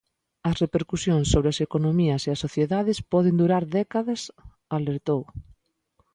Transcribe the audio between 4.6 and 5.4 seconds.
alertou.